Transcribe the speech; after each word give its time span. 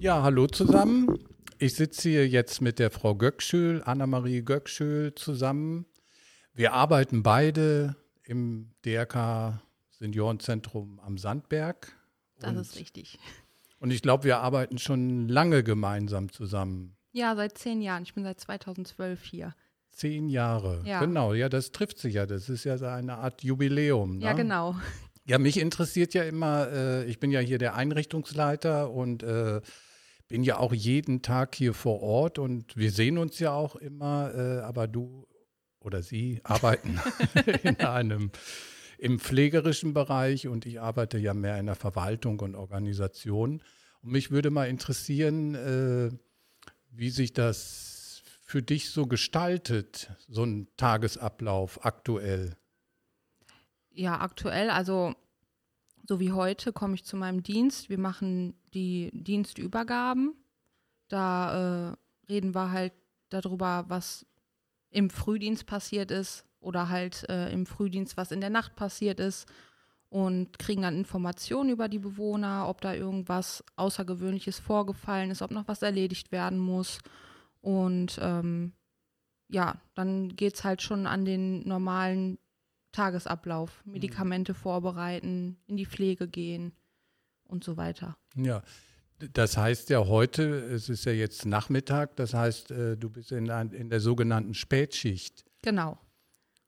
Ja, 0.00 0.22
hallo 0.22 0.46
zusammen. 0.46 1.18
Ich 1.58 1.74
sitze 1.74 2.08
hier 2.08 2.26
jetzt 2.26 2.62
mit 2.62 2.78
der 2.78 2.90
Frau 2.90 3.14
Göckschül, 3.14 3.82
Anna-Marie 3.84 4.40
Göckschül 4.40 5.14
zusammen. 5.14 5.84
Wir 6.54 6.72
arbeiten 6.72 7.22
beide 7.22 7.96
im 8.24 8.70
DRK 8.86 9.60
Seniorenzentrum 9.90 11.00
am 11.00 11.18
Sandberg. 11.18 11.92
Das 12.38 12.56
ist 12.56 12.76
richtig. 12.76 13.18
Und 13.78 13.90
ich 13.90 14.00
glaube, 14.00 14.24
wir 14.24 14.38
arbeiten 14.38 14.78
schon 14.78 15.28
lange 15.28 15.62
gemeinsam 15.62 16.32
zusammen. 16.32 16.96
Ja, 17.12 17.36
seit 17.36 17.58
zehn 17.58 17.82
Jahren. 17.82 18.04
Ich 18.04 18.14
bin 18.14 18.24
seit 18.24 18.40
2012 18.40 19.22
hier. 19.22 19.54
Zehn 19.90 20.30
Jahre. 20.30 20.80
Ja. 20.86 21.00
Genau, 21.00 21.34
ja, 21.34 21.50
das 21.50 21.72
trifft 21.72 21.98
sich 21.98 22.14
ja. 22.14 22.24
Das 22.24 22.48
ist 22.48 22.64
ja 22.64 22.78
so 22.78 22.86
eine 22.86 23.16
Art 23.18 23.42
Jubiläum. 23.42 24.16
Ne? 24.16 24.24
Ja, 24.24 24.32
genau. 24.32 24.76
Ja, 25.26 25.38
mich 25.38 25.60
interessiert 25.60 26.14
ja 26.14 26.22
immer, 26.22 26.68
äh, 26.72 27.04
ich 27.04 27.20
bin 27.20 27.30
ja 27.30 27.40
hier 27.40 27.58
der 27.58 27.74
Einrichtungsleiter 27.74 28.90
und 28.90 29.22
äh, 29.22 29.60
bin 30.30 30.44
ja 30.44 30.58
auch 30.58 30.72
jeden 30.72 31.22
Tag 31.22 31.56
hier 31.56 31.74
vor 31.74 32.00
Ort 32.02 32.38
und 32.38 32.76
wir 32.76 32.92
sehen 32.92 33.18
uns 33.18 33.40
ja 33.40 33.52
auch 33.52 33.74
immer, 33.74 34.32
äh, 34.32 34.60
aber 34.60 34.86
du 34.86 35.26
oder 35.80 36.02
sie 36.02 36.40
arbeiten 36.44 37.00
in 37.64 37.80
einem 37.80 38.30
im 38.96 39.18
pflegerischen 39.18 39.92
Bereich 39.92 40.46
und 40.46 40.66
ich 40.66 40.80
arbeite 40.80 41.18
ja 41.18 41.34
mehr 41.34 41.58
in 41.58 41.66
der 41.66 41.74
Verwaltung 41.74 42.38
und 42.40 42.54
Organisation. 42.54 43.60
Und 44.02 44.12
mich 44.12 44.30
würde 44.30 44.50
mal 44.50 44.68
interessieren, 44.68 45.56
äh, 45.56 46.10
wie 46.90 47.10
sich 47.10 47.32
das 47.32 48.22
für 48.40 48.62
dich 48.62 48.90
so 48.90 49.06
gestaltet, 49.06 50.12
so 50.28 50.44
ein 50.44 50.68
Tagesablauf 50.76 51.84
aktuell. 51.84 52.56
Ja, 53.90 54.20
aktuell, 54.20 54.70
also 54.70 55.16
so 56.10 56.18
wie 56.18 56.32
heute, 56.32 56.72
komme 56.72 56.94
ich 56.94 57.04
zu 57.04 57.16
meinem 57.16 57.44
Dienst. 57.44 57.88
Wir 57.88 57.96
machen 57.96 58.54
die 58.74 59.10
Dienstübergaben. 59.12 60.34
Da 61.06 61.92
äh, 61.92 61.96
reden 62.28 62.52
wir 62.52 62.72
halt 62.72 62.92
darüber, 63.28 63.84
was 63.86 64.26
im 64.90 65.08
Frühdienst 65.08 65.66
passiert 65.66 66.10
ist 66.10 66.44
oder 66.58 66.88
halt 66.88 67.28
äh, 67.28 67.52
im 67.52 67.64
Frühdienst, 67.64 68.16
was 68.16 68.32
in 68.32 68.40
der 68.40 68.50
Nacht 68.50 68.74
passiert 68.74 69.20
ist 69.20 69.46
und 70.08 70.58
kriegen 70.58 70.82
dann 70.82 70.96
Informationen 70.96 71.70
über 71.70 71.88
die 71.88 72.00
Bewohner, 72.00 72.68
ob 72.68 72.80
da 72.80 72.92
irgendwas 72.92 73.62
Außergewöhnliches 73.76 74.58
vorgefallen 74.58 75.30
ist, 75.30 75.42
ob 75.42 75.52
noch 75.52 75.68
was 75.68 75.80
erledigt 75.80 76.32
werden 76.32 76.58
muss. 76.58 76.98
Und 77.60 78.18
ähm, 78.20 78.72
ja, 79.46 79.76
dann 79.94 80.34
geht 80.34 80.54
es 80.56 80.64
halt 80.64 80.82
schon 80.82 81.06
an 81.06 81.24
den 81.24 81.68
normalen 81.68 82.40
Tagesablauf. 82.92 83.82
Medikamente 83.84 84.54
vorbereiten, 84.54 85.58
in 85.66 85.76
die 85.76 85.86
Pflege 85.86 86.28
gehen 86.28 86.72
und 87.44 87.64
so 87.64 87.76
weiter. 87.76 88.16
Ja, 88.36 88.62
das 89.32 89.56
heißt 89.56 89.90
ja 89.90 90.06
heute, 90.06 90.44
es 90.44 90.88
ist 90.88 91.04
ja 91.04 91.12
jetzt 91.12 91.44
Nachmittag, 91.44 92.16
das 92.16 92.34
heißt, 92.34 92.70
äh, 92.70 92.96
du 92.96 93.10
bist 93.10 93.32
in, 93.32 93.48
in 93.48 93.90
der 93.90 94.00
sogenannten 94.00 94.54
Spätschicht. 94.54 95.44
Genau. 95.62 95.98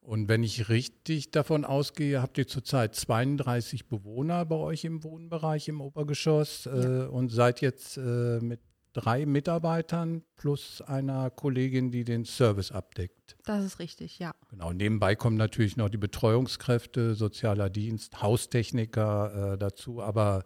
Und 0.01 0.27
wenn 0.27 0.43
ich 0.43 0.67
richtig 0.67 1.31
davon 1.31 1.63
ausgehe, 1.63 2.21
habt 2.21 2.37
ihr 2.37 2.45
zurzeit 2.45 2.93
32 2.93 3.87
Bewohner 3.87 4.45
bei 4.45 4.57
euch 4.57 4.83
im 4.83 5.03
Wohnbereich 5.03 5.69
im 5.69 5.79
Obergeschoss 5.79 6.65
äh, 6.65 7.07
und 7.09 7.29
seid 7.29 7.61
jetzt 7.61 7.97
äh, 7.97 8.39
mit 8.41 8.59
drei 8.93 9.25
Mitarbeitern 9.25 10.23
plus 10.35 10.81
einer 10.81 11.29
Kollegin, 11.29 11.91
die 11.91 12.03
den 12.03 12.25
Service 12.25 12.71
abdeckt. 12.71 13.35
Das 13.45 13.63
ist 13.63 13.79
richtig, 13.79 14.19
ja. 14.19 14.33
Genau, 14.49 14.71
nebenbei 14.71 15.15
kommen 15.15 15.37
natürlich 15.37 15.77
noch 15.77 15.89
die 15.89 15.97
Betreuungskräfte, 15.97 17.15
sozialer 17.15 17.69
Dienst, 17.69 18.21
Haustechniker 18.21 19.53
äh, 19.53 19.57
dazu. 19.57 20.01
Aber 20.01 20.45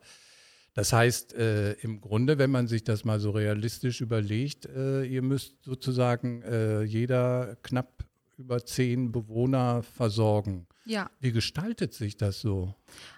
das 0.73 0.93
heißt, 0.93 1.33
äh, 1.33 1.73
im 1.73 2.01
Grunde, 2.01 2.37
wenn 2.37 2.51
man 2.51 2.67
sich 2.67 2.83
das 2.83 3.03
mal 3.03 3.19
so 3.19 3.31
realistisch 3.31 4.01
überlegt, 4.01 4.65
äh, 4.65 5.03
ihr 5.03 5.21
müsst 5.21 5.63
sozusagen 5.63 6.41
äh, 6.43 6.83
jeder 6.83 7.57
knapp 7.63 8.05
über 8.37 8.63
zehn 8.65 9.11
Bewohner 9.11 9.83
versorgen. 9.83 10.67
Ja, 10.85 11.09
Wie 11.19 11.31
gestaltet 11.31 11.93
sich 11.93 12.15
das 12.17 12.39
so? 12.39 12.75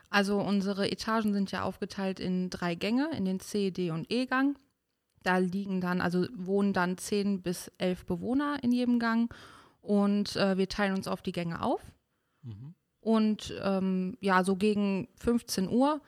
also 0.09 0.39
unsere 0.39 0.91
Etagen 0.91 1.33
sind 1.33 1.51
ja 1.51 1.63
aufgeteilt 1.63 2.19
in 2.19 2.49
drei 2.49 2.75
Gänge, 2.75 3.09
in 3.15 3.25
den 3.25 3.39
C, 3.39 3.71
D 3.71 3.91
und 3.91 4.11
E-Gang. 4.11 4.57
Da 5.23 5.37
liegen 5.37 5.81
dann, 5.81 6.01
also 6.01 6.25
wohnen 6.35 6.73
dann 6.73 6.97
zehn 6.97 7.41
bis 7.41 7.71
elf 7.77 8.05
Bewohner 8.05 8.57
in 8.63 8.71
jedem 8.71 8.99
Gang 8.99 9.33
und 9.81 10.35
äh, 10.35 10.57
wir 10.57 10.69
teilen 10.69 10.95
uns 10.95 11.07
auf 11.07 11.21
die 11.21 11.31
Gänge 11.31 11.61
auf. 11.61 11.81
Und 13.01 13.53
ähm, 13.63 14.17
ja, 14.19 14.43
so 14.43 14.55
gegen 14.55 15.07
15 15.19 15.69
Uhr 15.69 16.01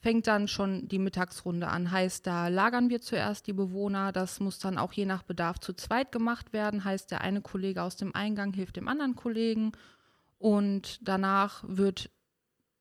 fängt 0.00 0.26
dann 0.26 0.48
schon 0.48 0.88
die 0.88 0.98
Mittagsrunde 0.98 1.68
an. 1.68 1.90
Heißt, 1.90 2.26
da 2.26 2.48
lagern 2.48 2.88
wir 2.88 3.00
zuerst 3.00 3.46
die 3.46 3.52
Bewohner. 3.52 4.12
Das 4.12 4.40
muss 4.40 4.58
dann 4.58 4.78
auch 4.78 4.92
je 4.92 5.06
nach 5.06 5.22
Bedarf 5.22 5.58
zu 5.58 5.72
zweit 5.72 6.12
gemacht 6.12 6.52
werden. 6.52 6.84
Heißt, 6.84 7.10
der 7.10 7.20
eine 7.20 7.40
Kollege 7.40 7.82
aus 7.82 7.96
dem 7.96 8.14
Eingang 8.14 8.52
hilft 8.52 8.76
dem 8.76 8.88
anderen 8.88 9.16
Kollegen. 9.16 9.72
Und 10.38 11.00
danach 11.06 11.64
wird 11.66 12.10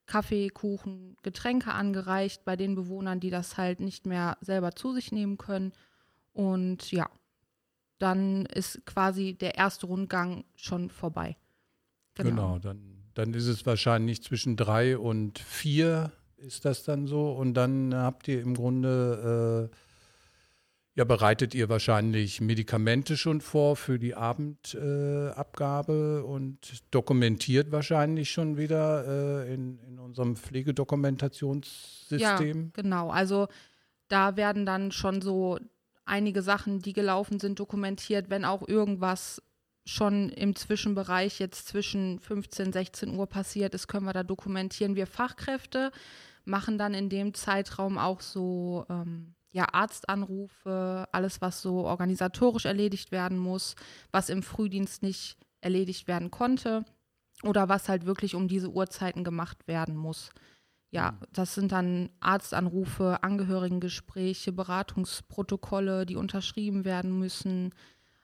Kaffee, 0.08 0.50
Kuchen, 0.50 1.18
Getränke 1.22 1.74
angereicht 1.74 2.46
bei 2.46 2.56
den 2.56 2.76
Bewohnern, 2.76 3.20
die 3.20 3.30
das 3.30 3.58
halt 3.58 3.80
nicht 3.80 4.06
mehr 4.06 4.38
selber 4.42 4.72
zu 4.72 4.94
sich 4.94 5.12
nehmen 5.12 5.38
können. 5.38 5.74
Und 6.34 6.92
ja, 6.92 7.10
dann 8.00 8.46
ist 8.46 8.86
quasi 8.86 9.34
der 9.34 9.56
erste 9.56 9.86
Rundgang 9.88 10.46
schon 10.56 10.90
vorbei. 10.90 11.36
Genau, 12.16 12.58
dann, 12.58 13.04
dann 13.14 13.34
ist 13.34 13.48
es 13.48 13.66
wahrscheinlich 13.66 14.24
zwischen 14.24 14.56
drei 14.56 14.98
und 14.98 15.40
vier 15.40 16.12
ist 16.38 16.66
das 16.66 16.84
dann 16.84 17.08
so. 17.08 17.32
Und 17.32 17.54
dann 17.56 17.94
habt 17.94 18.28
ihr 18.28 18.42
im 18.42 18.56
Grunde, 18.56 19.70
äh, 19.72 19.76
ja, 20.98 21.04
bereitet 21.04 21.54
ihr 21.54 21.70
wahrscheinlich 21.70 22.42
Medikamente 22.42 23.18
schon 23.18 23.40
vor 23.40 23.76
für 23.76 24.00
die 24.00 24.16
Abendabgabe 24.16 26.24
äh, 26.24 26.28
und 26.28 26.82
dokumentiert 26.90 27.72
wahrscheinlich 27.72 28.32
schon 28.32 28.58
wieder 28.58 29.46
äh, 29.46 29.54
in, 29.54 29.78
in 29.88 30.00
unserem 30.00 30.36
Pflegedokumentationssystem. 30.36 32.20
Ja, 32.20 32.42
genau. 32.74 33.12
Also 33.12 33.48
da 34.08 34.38
werden 34.38 34.66
dann 34.66 34.92
schon 34.92 35.22
so 35.22 35.60
einige 36.06 36.42
Sachen, 36.42 36.82
die 36.82 36.94
gelaufen 36.94 37.40
sind, 37.40 37.60
dokumentiert, 37.60 38.32
wenn 38.32 38.44
auch 38.44 38.68
irgendwas 38.68 39.44
schon 39.86 40.30
im 40.30 40.56
Zwischenbereich 40.56 41.38
jetzt 41.38 41.68
zwischen 41.68 42.20
15, 42.20 42.74
16 42.74 43.16
Uhr 43.16 43.28
passiert 43.28 43.76
ist, 43.76 43.88
können 43.88 44.08
wir 44.08 44.14
da 44.14 44.24
dokumentieren. 44.24 44.96
Wir 44.96 45.06
Fachkräfte 45.06 45.92
machen 46.44 46.80
dann 46.80 46.96
in 46.96 47.10
dem 47.10 47.36
Zeitraum 47.36 48.00
auch 48.00 48.22
so 48.22 48.88
ähm, 48.90 49.36
ja, 49.52 49.66
Arztanrufe, 49.72 51.08
alles, 51.12 51.42
was 51.42 51.62
so 51.62 51.86
organisatorisch 51.86 52.66
erledigt 52.66 53.12
werden 53.12 53.38
muss, 53.38 53.76
was 54.12 54.30
im 54.30 54.44
Frühdienst 54.44 55.04
nicht 55.04 55.38
erledigt 55.62 56.08
werden 56.08 56.32
konnte 56.32 56.86
oder 57.44 57.70
was 57.70 57.90
halt 57.90 58.06
wirklich 58.06 58.36
um 58.36 58.48
diese 58.48 58.70
Uhrzeiten 58.70 59.24
gemacht 59.24 59.68
werden 59.68 59.96
muss. 59.96 60.30
Ja, 60.90 61.20
das 61.34 61.54
sind 61.54 61.72
dann 61.72 62.10
Arztanrufe, 62.20 63.22
Angehörigengespräche, 63.22 64.54
Beratungsprotokolle, 64.54 66.06
die 66.06 66.16
unterschrieben 66.16 66.86
werden 66.86 67.18
müssen. 67.18 67.74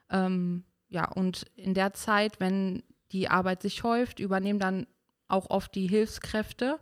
Ähm, 0.09 0.63
ja, 0.87 1.09
und 1.11 1.45
in 1.55 1.73
der 1.73 1.93
Zeit, 1.93 2.39
wenn 2.39 2.83
die 3.11 3.27
Arbeit 3.27 3.61
sich 3.61 3.83
häuft, 3.83 4.19
übernehmen 4.19 4.59
dann 4.59 4.87
auch 5.27 5.49
oft 5.49 5.75
die 5.75 5.87
Hilfskräfte 5.87 6.79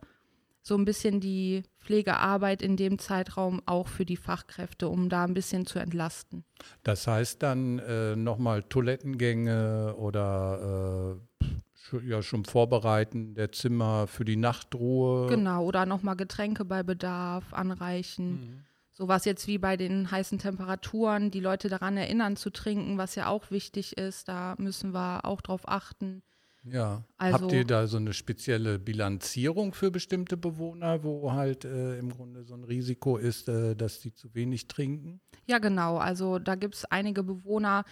so 0.61 0.75
ein 0.75 0.85
bisschen 0.85 1.19
die 1.19 1.63
Pflegearbeit 1.79 2.61
in 2.61 2.77
dem 2.77 2.99
Zeitraum 2.99 3.61
auch 3.65 3.87
für 3.87 4.05
die 4.05 4.17
Fachkräfte, 4.17 4.87
um 4.89 5.09
da 5.09 5.23
ein 5.23 5.33
bisschen 5.33 5.65
zu 5.65 5.79
entlasten. 5.79 6.43
Das 6.83 7.07
heißt 7.07 7.41
dann 7.41 7.79
äh, 7.79 8.15
nochmal 8.15 8.63
Toilettengänge 8.63 9.95
oder 9.97 11.17
äh, 11.41 12.07
ja, 12.07 12.21
schon 12.21 12.45
vorbereiten 12.45 13.33
der 13.33 13.51
Zimmer 13.51 14.07
für 14.07 14.23
die 14.23 14.37
Nachtruhe. 14.37 15.27
Genau, 15.27 15.65
oder 15.65 15.85
nochmal 15.85 16.15
Getränke 16.15 16.63
bei 16.63 16.83
Bedarf 16.83 17.53
anreichen. 17.53 18.65
Sowas 18.91 19.25
jetzt 19.25 19.47
wie 19.47 19.57
bei 19.57 19.77
den 19.77 20.11
heißen 20.11 20.37
Temperaturen, 20.37 21.31
die 21.31 21.39
Leute 21.39 21.69
daran 21.69 21.97
erinnern 21.97 22.35
zu 22.35 22.51
trinken, 22.51 22.97
was 22.97 23.15
ja 23.15 23.27
auch 23.27 23.49
wichtig 23.49 23.97
ist. 23.97 24.27
Da 24.27 24.55
müssen 24.57 24.93
wir 24.93 25.25
auch 25.25 25.41
drauf 25.41 25.67
achten. 25.67 26.21
Ja. 26.63 27.03
Also- 27.17 27.39
Habt 27.39 27.51
ihr 27.53 27.65
da 27.65 27.87
so 27.87 27.97
eine 27.97 28.13
spezielle 28.13 28.77
Bilanzierung 28.79 29.73
für 29.73 29.89
bestimmte 29.91 30.37
Bewohner, 30.37 31.03
wo 31.03 31.31
halt 31.31 31.65
äh, 31.65 31.97
im 31.97 32.11
Grunde 32.11 32.43
so 32.43 32.53
ein 32.53 32.63
Risiko 32.63 33.17
ist, 33.17 33.49
äh, 33.49 33.75
dass 33.75 33.99
die 33.99 34.13
zu 34.13 34.33
wenig 34.35 34.67
trinken? 34.67 35.21
Ja, 35.47 35.57
genau. 35.59 35.97
Also 35.97 36.37
da 36.39 36.55
gibt 36.55 36.75
es 36.75 36.85
einige 36.85 37.23
Bewohner, 37.23 37.83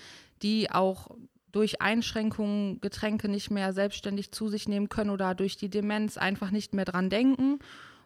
die 0.42 0.70
auch 0.70 1.10
durch 1.52 1.82
Einschränkungen 1.82 2.80
Getränke 2.80 3.28
nicht 3.28 3.50
mehr 3.50 3.74
selbstständig 3.74 4.32
zu 4.32 4.50
sich 4.50 4.68
nehmen 4.68 4.88
können 4.88 5.10
oder 5.10 5.34
durch 5.34 5.58
die 5.58 5.70
Demenz 5.70 6.18
einfach 6.18 6.52
nicht 6.52 6.76
mehr 6.76 6.86
dran 6.86 7.10
denken 7.10 7.58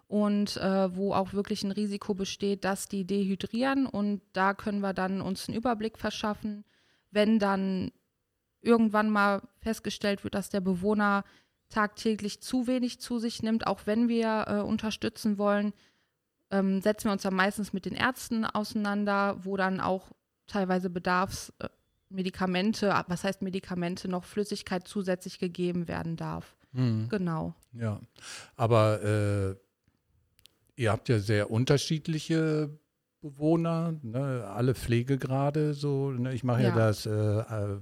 und 0.07 0.55
äh, 0.57 0.95
wo 0.95 1.13
auch 1.13 1.33
wirklich 1.33 1.63
ein 1.63 1.71
Risiko 1.71 2.13
besteht, 2.13 2.63
dass 2.63 2.87
die 2.87 3.03
dehydrieren 3.05 3.85
und 3.85 4.21
da 4.31 4.53
können 4.53 4.79
wir 4.79 4.93
dann 4.93 5.19
uns 5.19 5.49
einen 5.49 5.57
Überblick 5.57 5.97
verschaffen, 5.97 6.63
wenn 7.11 7.37
dann 7.37 7.91
irgendwann 8.63 9.09
mal 9.09 9.41
festgestellt 9.59 10.23
wird, 10.23 10.35
dass 10.35 10.49
der 10.49 10.61
Bewohner 10.61 11.23
tagtäglich 11.69 12.41
zu 12.41 12.67
wenig 12.67 12.99
zu 12.99 13.19
sich 13.19 13.43
nimmt, 13.43 13.67
auch 13.67 13.81
wenn 13.85 14.07
wir 14.07 14.45
äh, 14.47 14.61
unterstützen 14.61 15.37
wollen, 15.37 15.73
ähm, 16.51 16.81
setzen 16.81 17.05
wir 17.05 17.13
uns 17.13 17.23
dann 17.23 17.33
meistens 17.33 17.73
mit 17.73 17.85
den 17.85 17.95
Ärzten 17.95 18.45
auseinander, 18.45 19.37
wo 19.43 19.57
dann 19.57 19.79
auch 19.79 20.11
teilweise 20.45 20.89
Bedarfsmedikamente, 20.89 22.89
äh, 22.89 23.03
was 23.07 23.23
heißt 23.23 23.41
Medikamente, 23.41 24.07
noch 24.07 24.23
Flüssigkeit 24.23 24.87
zusätzlich 24.87 25.39
gegeben 25.39 25.87
werden 25.87 26.15
darf. 26.15 26.55
Mhm. 26.73 27.07
Genau. 27.09 27.55
Ja, 27.73 27.99
aber 28.55 29.03
äh, 29.03 29.55
ihr 30.75 30.91
habt 30.91 31.09
ja 31.09 31.19
sehr 31.19 31.49
unterschiedliche 31.49 32.69
Bewohner, 33.21 33.95
ne? 34.03 34.47
alle 34.53 34.75
Pflegegrade. 34.75 35.73
So, 35.73 36.11
ne? 36.11 36.33
Ich 36.33 36.43
mache 36.43 36.61
ja. 36.61 36.69
ja, 36.69 36.75
das 36.75 37.05
äh, 37.05 37.11
äh, 37.11 37.79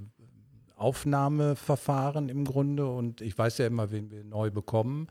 Aufnahmeverfahren 0.81 2.30
im 2.30 2.44
Grunde 2.44 2.88
und 2.88 3.22
ich 3.22 3.38
weiß 3.38 3.60
ja 3.60 3.68
immer, 3.68 3.92
wen 3.92 4.10
wir 4.12 4.24
neu 4.24 4.51
bekommen. 4.51 5.07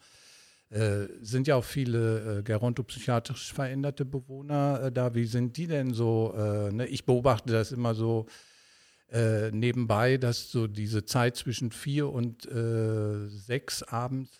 Äh, 0.70 1.08
sind 1.20 1.48
ja 1.48 1.56
auch 1.56 1.64
viele 1.64 2.38
äh, 2.38 2.42
gerontopsychiatrisch 2.44 3.52
veränderte 3.52 4.04
Bewohner 4.04 4.82
äh, 4.84 4.92
da. 4.92 5.16
Wie 5.16 5.24
sind 5.24 5.56
die 5.56 5.66
denn 5.66 5.94
so? 5.94 6.32
Äh, 6.36 6.72
ne? 6.72 6.86
Ich 6.86 7.04
beobachte 7.04 7.52
das 7.52 7.72
immer 7.72 7.92
so 7.92 8.26
äh, 9.10 9.50
nebenbei, 9.50 10.16
dass 10.16 10.52
so 10.52 10.68
diese 10.68 11.04
Zeit 11.04 11.34
zwischen 11.34 11.72
vier 11.72 12.12
und 12.12 12.46
äh, 12.46 13.26
sechs 13.26 13.82
abends 13.82 14.30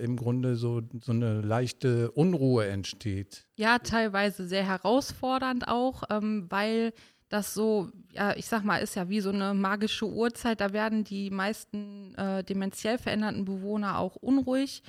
im 0.00 0.16
Grunde 0.16 0.54
so, 0.54 0.82
so 1.02 1.10
eine 1.10 1.40
leichte 1.40 2.12
Unruhe 2.12 2.66
entsteht. 2.68 3.44
Ja, 3.56 3.80
teilweise 3.80 4.46
sehr 4.46 4.64
herausfordernd 4.64 5.66
auch, 5.66 6.04
ähm, 6.10 6.46
weil 6.48 6.92
das 7.28 7.54
so, 7.54 7.90
ja, 8.12 8.34
ich 8.36 8.46
sag 8.46 8.64
mal, 8.64 8.78
ist 8.78 8.96
ja 8.96 9.08
wie 9.08 9.20
so 9.20 9.30
eine 9.30 9.54
magische 9.54 10.06
Uhrzeit. 10.06 10.60
Da 10.60 10.72
werden 10.72 11.04
die 11.04 11.30
meisten 11.30 12.16
dementiell 12.48 12.98
veränderten 12.98 13.44
Bewohner 13.44 13.98
auch 13.98 14.16
unruhig 14.16 14.82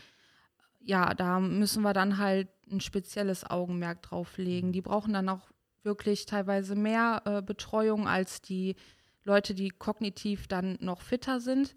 ja, 0.80 1.13
da 1.13 1.39
müssen 1.39 1.83
wir 1.83 1.94
dann 1.94 2.18
halt 2.18 2.50
ein 2.71 2.81
spezielles 2.81 3.50
Augenmerk 3.50 4.01
drauf 4.01 4.38
legen. 4.38 4.71
Die 4.71 4.81
brauchen 4.81 5.13
dann 5.13 5.30
auch 5.30 5.51
wirklich 5.83 6.25
teilweise 6.25 6.75
mehr 6.75 7.21
äh, 7.25 7.41
Betreuung 7.41 8.07
als 8.07 8.41
die 8.41 8.75
Leute, 9.24 9.53
die 9.53 9.69
kognitiv 9.69 10.47
dann 10.47 10.77
noch 10.81 11.01
fitter 11.01 11.39
sind. 11.39 11.75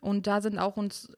Und 0.00 0.26
da 0.26 0.40
sind 0.40 0.58
auch 0.58 0.76
uns 0.76 1.12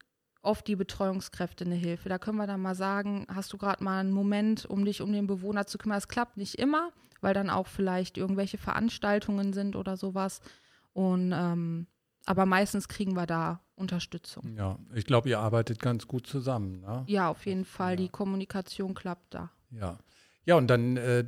oft 0.45 0.67
die 0.67 0.77
Betreuungskräfte 0.77 1.65
eine 1.65 1.75
Hilfe. 1.75 2.09
Da 2.09 2.19
können 2.19 2.39
wir 2.39 2.47
dann 2.47 2.61
mal 2.61 2.75
sagen, 2.75 3.27
hast 3.33 3.53
du 3.53 3.59
gerade 3.59 3.83
mal 3.83 4.01
einen 4.01 4.13
Moment, 4.13 4.67
um 4.67 4.85
dich 4.85 5.01
um 5.01 5.13
den 5.13 5.27
Bewohner 5.27 5.67
zu 5.67 5.79
kümmern. 5.79 5.99
Es 5.99 6.09
klappt 6.09 6.37
nicht 6.37 6.57
immer, 6.57 6.91
weil 7.21 7.35
dann 7.35 7.51
auch 7.51 7.67
vielleicht 7.67 8.19
irgendwelche 8.19 8.59
Veranstaltungen 8.59 9.53
sind 9.53 9.77
oder 9.77 9.97
sowas. 9.97 10.41
Und 10.93 11.33
ähm, 11.33 11.87
aber 12.27 12.47
meistens 12.47 12.89
kriegen 12.89 13.15
wir 13.15 13.27
da 13.27 13.61
Unterstützung. 13.75 14.57
Ja, 14.57 14.79
ich 14.95 15.05
glaube, 15.05 15.29
ihr 15.29 15.41
arbeitet 15.41 15.81
ganz 15.81 16.07
gut 16.07 16.27
zusammen. 16.27 16.81
Ne? 16.81 17.05
Ja, 17.07 17.29
auf 17.29 17.45
jeden 17.45 17.65
Fall. 17.65 17.93
Ja. 17.93 17.97
Die 17.97 18.09
Kommunikation 18.09 18.95
klappt 18.95 19.35
da. 19.35 19.51
Ja. 19.71 19.99
Ja, 20.47 20.57
und 20.57 20.69
dann 20.69 20.97
äh, 20.99 21.25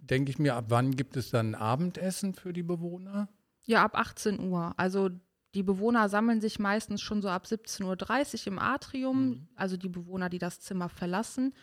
denke 0.00 0.30
ich 0.30 0.38
mir, 0.38 0.56
ab 0.56 0.66
wann 0.68 0.92
gibt 0.92 1.16
es 1.16 1.30
dann 1.30 1.54
Abendessen 1.54 2.34
für 2.34 2.52
die 2.52 2.62
Bewohner? 2.62 3.28
Ja, 3.64 3.84
ab 3.84 3.96
18 3.96 4.40
Uhr. 4.40 4.72
Also 4.78 5.10
die 5.56 5.62
Bewohner 5.62 6.10
sammeln 6.10 6.42
sich 6.42 6.58
meistens 6.58 7.00
schon 7.00 7.22
so 7.22 7.30
ab 7.30 7.46
17.30 7.46 8.42
Uhr 8.42 8.46
im 8.52 8.58
Atrium, 8.58 9.28
mhm. 9.28 9.48
also 9.56 9.78
die 9.78 9.88
Bewohner, 9.88 10.28
die 10.28 10.38
das 10.38 10.60
Zimmer 10.60 10.90
verlassen. 10.90 11.54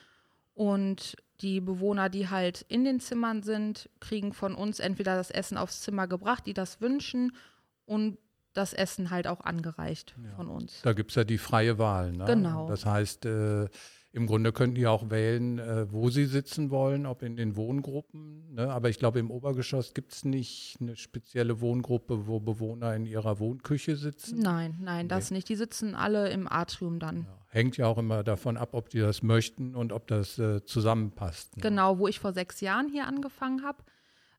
Und 0.56 1.16
die 1.42 1.62
Bewohner, 1.62 2.10
die 2.10 2.28
halt 2.28 2.66
in 2.70 2.86
den 2.86 3.00
Zimmern 3.00 3.44
sind, 3.44 3.90
kriegen 4.00 4.34
von 4.34 4.56
uns 4.56 4.80
entweder 4.80 5.16
das 5.16 5.30
Essen 5.30 5.58
aufs 5.58 5.82
Zimmer 5.82 6.08
gebracht, 6.08 6.48
die 6.48 6.56
das 6.56 6.82
wünschen, 6.82 7.34
und 7.86 8.18
das 8.54 8.74
Essen 8.74 9.12
halt 9.12 9.28
auch 9.28 9.42
angereicht 9.42 10.16
ja. 10.24 10.36
von 10.36 10.48
uns. 10.48 10.82
Da 10.82 10.94
gibt 10.94 11.12
es 11.12 11.16
ja 11.16 11.24
die 11.24 11.38
freie 11.38 11.78
Wahl. 11.78 12.14
Ne? 12.14 12.26
Genau. 12.26 12.68
Das 12.68 12.86
heißt, 12.86 13.26
äh, 13.26 13.68
im 14.16 14.28
Grunde 14.28 14.54
könnten 14.54 14.76
die 14.76 14.86
auch 14.86 15.10
wählen, 15.10 15.58
äh, 15.58 15.92
wo 15.92 16.12
sie 16.12 16.26
sitzen 16.26 16.70
wollen, 16.70 17.08
ob 17.08 17.24
in 17.24 17.36
den 17.36 17.56
Wohngruppen. 17.56 18.54
Ne? 18.54 18.72
Aber 18.72 18.90
ich 18.90 19.00
glaube, 19.00 19.18
im 19.18 19.32
Obergeschoss 19.32 19.96
gibt 19.96 20.14
es 20.14 20.24
nicht 20.24 20.78
eine 20.80 20.96
spezielle 20.96 21.62
Wohngruppe, 21.62 22.28
wo 22.28 22.40
Bewohner 22.40 22.96
in 22.96 23.08
ihrer 23.08 23.40
Wohnküche 23.40 23.96
sitzen. 23.96 24.40
Nein, 24.40 24.78
nein, 24.82 25.08
das 25.08 25.32
nee. 25.32 25.38
nicht. 25.38 25.50
Die 25.50 25.56
sitzen 25.56 25.96
alle 25.96 26.30
im 26.30 26.48
Atrium 26.48 27.00
dann. 27.00 27.22
Ja. 27.22 27.38
Hängt 27.48 27.78
ja 27.78 27.88
auch 27.88 27.98
immer 27.98 28.24
davon 28.24 28.56
ab, 28.56 28.70
ob 28.74 28.90
die 28.90 29.00
das 29.00 29.24
möchten 29.24 29.74
und 29.74 29.92
ob 29.92 30.06
das 30.06 30.38
äh, 30.38 30.64
zusammenpasst. 30.64 31.58
Ne? 31.58 31.64
Genau, 31.64 31.98
wo 31.98 32.08
ich 32.08 32.20
vor 32.20 32.34
sechs 32.34 32.62
Jahren 32.62 32.90
hier 32.90 33.08
angefangen 33.08 33.64
habe, 33.64 33.80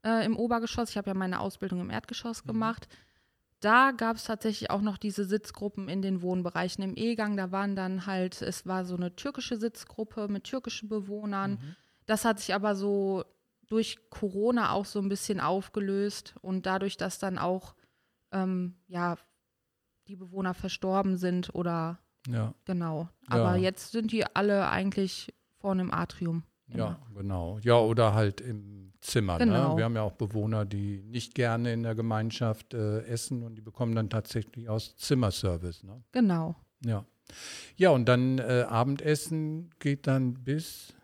äh, 0.04 0.24
im 0.24 0.36
Obergeschoss. 0.36 0.90
Ich 0.90 0.96
habe 0.96 1.10
ja 1.10 1.14
meine 1.14 1.40
Ausbildung 1.40 1.80
im 1.80 1.90
Erdgeschoss 1.90 2.44
mhm. 2.44 2.48
gemacht 2.48 2.88
da 3.64 3.92
gab 3.92 4.16
es 4.16 4.24
tatsächlich 4.24 4.70
auch 4.70 4.82
noch 4.82 4.98
diese 4.98 5.24
Sitzgruppen 5.24 5.88
in 5.88 6.02
den 6.02 6.20
Wohnbereichen 6.20 6.84
im 6.84 6.94
E-Gang. 6.96 7.36
Da 7.36 7.50
waren 7.50 7.74
dann 7.76 8.06
halt, 8.06 8.42
es 8.42 8.66
war 8.66 8.84
so 8.84 8.94
eine 8.94 9.16
türkische 9.16 9.56
Sitzgruppe 9.56 10.28
mit 10.28 10.44
türkischen 10.44 10.88
Bewohnern. 10.88 11.52
Mhm. 11.52 11.76
Das 12.06 12.24
hat 12.24 12.40
sich 12.40 12.54
aber 12.54 12.74
so 12.74 13.24
durch 13.66 14.10
Corona 14.10 14.72
auch 14.72 14.84
so 14.84 15.00
ein 15.00 15.08
bisschen 15.08 15.40
aufgelöst 15.40 16.34
und 16.42 16.66
dadurch, 16.66 16.98
dass 16.98 17.18
dann 17.18 17.38
auch 17.38 17.74
ähm, 18.32 18.76
ja 18.86 19.16
die 20.08 20.16
Bewohner 20.16 20.52
verstorben 20.52 21.16
sind 21.16 21.54
oder 21.54 21.98
ja. 22.28 22.54
genau. 22.66 23.08
Aber 23.26 23.56
ja. 23.56 23.62
jetzt 23.62 23.92
sind 23.92 24.12
die 24.12 24.24
alle 24.36 24.68
eigentlich 24.68 25.32
vorne 25.56 25.82
im 25.82 25.92
Atrium. 25.92 26.44
Ja, 26.66 26.98
genau. 27.14 27.58
Ja, 27.62 27.78
oder 27.78 28.14
halt 28.14 28.40
im 28.40 28.83
Zimmer. 29.04 29.38
Ne? 29.38 29.44
Genau. 29.44 29.70
Ne? 29.72 29.76
Wir 29.76 29.84
haben 29.84 29.96
ja 29.96 30.02
auch 30.02 30.12
Bewohner, 30.12 30.64
die 30.64 31.02
nicht 31.06 31.34
gerne 31.34 31.72
in 31.72 31.82
der 31.82 31.94
Gemeinschaft 31.94 32.74
äh, 32.74 33.00
essen 33.02 33.42
und 33.42 33.54
die 33.54 33.60
bekommen 33.60 33.94
dann 33.94 34.08
tatsächlich 34.08 34.68
aus 34.68 34.96
Zimmerservice. 34.96 35.84
Ne? 35.84 36.02
Genau. 36.12 36.56
Ja. 36.84 37.04
Ja, 37.76 37.90
und 37.90 38.06
dann 38.06 38.38
äh, 38.38 38.64
Abendessen 38.68 39.70
geht 39.78 40.06
dann 40.06 40.34
bis. 40.34 40.94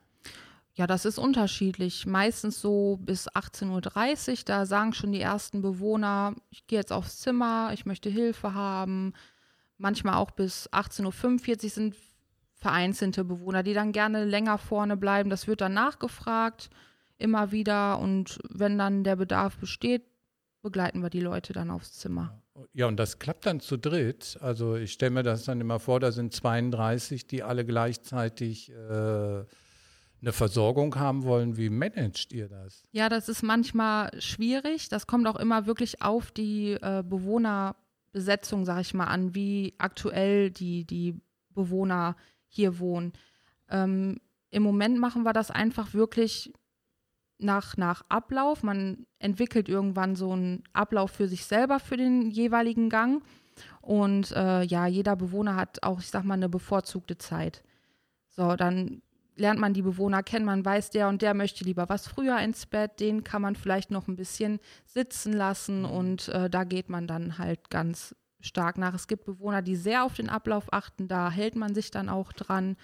Ja, 0.75 0.87
das 0.87 1.05
ist 1.05 1.19
unterschiedlich. 1.19 2.07
Meistens 2.07 2.61
so 2.61 2.99
bis 3.03 3.29
18.30 3.29 4.31
Uhr. 4.31 4.37
Da 4.47 4.67
sagen 4.67 4.95
schon 4.95 5.13
die 5.13 5.21
ersten 5.21 5.61
Bewohner, 5.61 6.35
ich 6.51 6.67
gehe 6.67 6.79
jetzt 6.79 6.93
aufs 6.93 7.19
Zimmer, 7.19 7.71
ich 7.75 7.85
möchte 7.85 8.09
Hilfe 8.09 8.55
haben. 8.55 9.13
Manchmal 9.77 10.15
auch 10.15 10.31
bis 10.31 10.71
18.45 10.71 11.65
Uhr 11.65 11.71
sind 11.71 11.97
vereinzelte 12.55 13.25
Bewohner, 13.25 13.63
die 13.63 13.75
dann 13.75 13.93
gerne 13.93 14.25
länger 14.25 14.59
vorne 14.59 14.97
bleiben. 14.97 15.29
Das 15.29 15.47
wird 15.47 15.61
dann 15.61 15.75
nachgefragt 15.75 16.71
immer 17.21 17.53
wieder 17.53 17.99
und 17.99 18.39
wenn 18.51 18.79
dann 18.79 19.05
der 19.05 19.17
Bedarf 19.17 19.57
besteht, 19.59 20.03
begleiten 20.63 21.03
wir 21.03 21.11
die 21.11 21.21
Leute 21.21 21.53
dann 21.53 21.71
aufs 21.71 21.93
Zimmer. 21.93 22.43
Ja, 22.73 22.87
und 22.87 22.97
das 22.99 23.19
klappt 23.19 23.47
dann 23.47 23.61
zu 23.61 23.77
dritt. 23.77 24.39
Also 24.41 24.77
ich 24.77 24.93
stelle 24.93 25.13
mir 25.13 25.23
das 25.23 25.45
dann 25.45 25.61
immer 25.61 25.79
vor, 25.79 26.01
da 26.01 26.13
sind 26.13 26.35
32, 26.35 27.27
die 27.27 27.43
alle 27.43 27.65
gleichzeitig 27.65 28.71
äh, 28.71 28.75
eine 30.23 30.33
Versorgung 30.33 30.97
haben 30.97 31.25
wollen. 31.25 31.57
Wie 31.57 31.71
managt 31.71 32.33
ihr 32.33 32.49
das? 32.49 32.83
Ja, 32.93 33.09
das 33.09 33.29
ist 33.29 33.43
manchmal 33.43 34.11
schwierig. 34.21 34.89
Das 34.89 35.07
kommt 35.07 35.27
auch 35.27 35.37
immer 35.37 35.67
wirklich 35.67 36.03
auf 36.03 36.31
die 36.31 36.73
äh, 36.73 37.03
Bewohnerbesetzung, 37.07 38.65
sage 38.65 38.83
ich 38.83 38.95
mal, 38.95 39.07
an, 39.07 39.35
wie 39.35 39.75
aktuell 39.79 40.51
die, 40.51 40.85
die 40.85 41.19
Bewohner 41.55 42.17
hier 42.49 42.79
wohnen. 42.79 43.13
Ähm, 43.71 44.21
Im 44.51 44.63
Moment 44.63 44.99
machen 44.99 45.23
wir 45.23 45.33
das 45.33 45.51
einfach 45.51 45.95
wirklich 45.95 46.53
nach, 47.43 47.77
nach 47.77 48.05
Ablauf. 48.09 48.63
Man 48.63 49.07
entwickelt 49.19 49.69
irgendwann 49.69 50.17
so 50.17 50.33
einen 50.33 50.63
Ablauf 50.73 51.11
für 51.11 51.29
sich 51.29 51.45
selber 51.45 51.81
für 51.81 51.97
den 51.97 52.31
jeweiligen 52.31 52.89
Gang. 52.89 53.23
Und 53.81 54.33
äh, 54.33 54.63
ja, 54.63 54.87
jeder 54.87 55.17
Bewohner 55.17 55.57
hat 55.57 55.83
auch, 55.83 56.01
ich 56.01 56.09
sag 56.09 56.25
mal, 56.25 56.35
eine 56.35 56.49
bevorzugte 56.49 57.19
Zeit. 57.19 57.63
So, 58.29 58.57
dann 58.57 59.03
lernt 59.37 59.59
man 59.59 59.75
die 59.75 59.83
Bewohner 59.83 60.23
kennen, 60.23 60.45
man 60.45 60.65
weiß, 60.65 60.91
der 60.91 61.09
und 61.09 61.23
der 61.23 61.35
möchte 61.35 61.65
lieber 61.65 61.89
was 61.89 62.07
früher 62.07 62.39
ins 62.39 62.67
Bett, 62.67 63.01
den 63.01 63.25
kann 63.25 63.43
man 63.43 63.57
vielleicht 63.57 63.91
noch 63.91 64.07
ein 64.07 64.17
bisschen 64.17 64.61
sitzen 64.87 65.33
lassen 65.33 65.81
mhm. 65.81 65.91
und 65.91 66.29
äh, 66.29 66.51
da 66.51 66.65
geht 66.65 66.89
man 66.89 67.07
dann 67.07 67.39
halt 67.39 67.71
ganz 67.71 68.15
stark 68.41 68.79
nach. 68.79 68.95
Es 68.95 69.09
gibt 69.09 69.25
Bewohner, 69.25 69.63
die 69.63 69.77
sehr 69.77 70.05
auf 70.05 70.15
den 70.15 70.29
Ablauf 70.29 70.73
achten, 70.73 71.09
da 71.09 71.31
hält 71.31 71.57
man 71.57 71.75
sich 71.75 71.91
dann 71.91 72.09
auch 72.09 72.33
dran. 72.33 72.77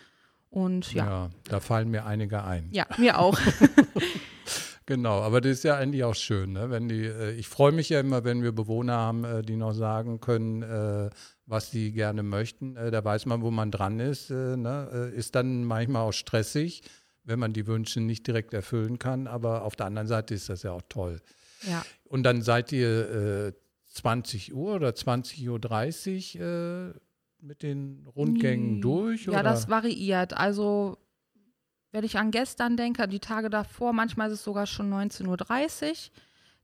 Und 0.48 0.92
ja. 0.94 1.04
ja 1.04 1.30
da 1.44 1.60
fallen 1.60 1.90
mir 1.90 2.06
einige 2.06 2.42
ein. 2.44 2.68
Ja, 2.72 2.86
mir 2.98 3.18
auch. 3.18 3.38
Genau, 4.86 5.20
aber 5.20 5.40
das 5.40 5.52
ist 5.52 5.64
ja 5.64 5.76
eigentlich 5.76 6.04
auch 6.04 6.14
schön, 6.14 6.52
ne? 6.52 6.70
wenn 6.70 6.88
die, 6.88 7.06
äh, 7.06 7.32
ich 7.32 7.48
freue 7.48 7.72
mich 7.72 7.88
ja 7.88 7.98
immer, 7.98 8.22
wenn 8.22 8.44
wir 8.44 8.52
Bewohner 8.52 8.94
haben, 8.94 9.24
äh, 9.24 9.42
die 9.42 9.56
noch 9.56 9.72
sagen 9.72 10.20
können, 10.20 10.62
äh, 10.62 11.10
was 11.44 11.72
sie 11.72 11.90
gerne 11.90 12.22
möchten. 12.22 12.76
Äh, 12.76 12.92
da 12.92 13.04
weiß 13.04 13.26
man, 13.26 13.42
wo 13.42 13.50
man 13.50 13.72
dran 13.72 13.98
ist. 13.98 14.30
Äh, 14.30 14.56
ne? 14.56 15.10
Äh, 15.12 15.16
ist 15.16 15.34
dann 15.34 15.64
manchmal 15.64 16.02
auch 16.02 16.12
stressig, 16.12 16.82
wenn 17.24 17.40
man 17.40 17.52
die 17.52 17.66
Wünsche 17.66 18.00
nicht 18.00 18.28
direkt 18.28 18.54
erfüllen 18.54 19.00
kann, 19.00 19.26
aber 19.26 19.62
auf 19.62 19.74
der 19.74 19.86
anderen 19.86 20.06
Seite 20.06 20.34
ist 20.34 20.48
das 20.48 20.62
ja 20.62 20.70
auch 20.70 20.82
toll. 20.88 21.20
Ja. 21.68 21.84
Und 22.04 22.22
dann 22.22 22.42
seid 22.42 22.70
ihr 22.70 23.54
20 23.88 24.54
Uhr 24.54 24.76
oder 24.76 24.90
20.30 24.90 26.38
Uhr 26.38 26.94
mit 27.40 27.62
den 27.64 28.06
Rundgängen 28.14 28.80
durch? 28.80 29.24
Ja, 29.24 29.32
oder? 29.32 29.42
das 29.42 29.68
variiert. 29.68 30.36
Also 30.36 30.98
wenn 31.92 32.04
ich 32.04 32.18
an 32.18 32.30
gestern 32.30 32.76
denke, 32.76 33.06
die 33.08 33.20
Tage 33.20 33.50
davor, 33.50 33.92
manchmal 33.92 34.28
ist 34.28 34.34
es 34.34 34.44
sogar 34.44 34.66
schon 34.66 34.92
19.30 34.92 35.90
Uhr. 35.90 35.94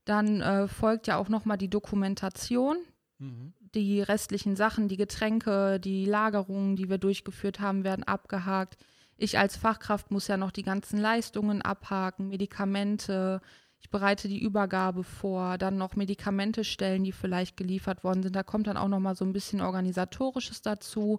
Dann 0.04 0.40
äh, 0.40 0.68
folgt 0.68 1.06
ja 1.06 1.16
auch 1.16 1.28
nochmal 1.28 1.58
die 1.58 1.70
Dokumentation, 1.70 2.78
mhm. 3.18 3.54
die 3.74 4.02
restlichen 4.02 4.56
Sachen, 4.56 4.88
die 4.88 4.96
Getränke, 4.96 5.78
die 5.78 6.04
Lagerungen, 6.04 6.76
die 6.76 6.90
wir 6.90 6.98
durchgeführt 6.98 7.60
haben, 7.60 7.84
werden 7.84 8.02
abgehakt. 8.04 8.76
ich 9.16 9.38
als 9.38 9.56
Fachkraft 9.56 10.10
muss 10.10 10.26
ja 10.26 10.36
noch 10.36 10.50
die 10.50 10.64
ganzen 10.64 10.98
Leistungen 10.98 11.62
abhaken, 11.62 12.28
Medikamente, 12.28 13.40
ich 13.82 13.90
bereite 13.90 14.28
die 14.28 14.40
Übergabe 14.40 15.02
vor, 15.02 15.58
dann 15.58 15.76
noch 15.76 15.96
Medikamente 15.96 16.62
stellen, 16.62 17.02
die 17.02 17.12
vielleicht 17.12 17.56
geliefert 17.56 18.04
worden 18.04 18.22
sind. 18.22 18.36
Da 18.36 18.44
kommt 18.44 18.68
dann 18.68 18.76
auch 18.76 18.88
noch 18.88 19.00
mal 19.00 19.16
so 19.16 19.24
ein 19.24 19.32
bisschen 19.32 19.60
organisatorisches 19.60 20.62
dazu. 20.62 21.18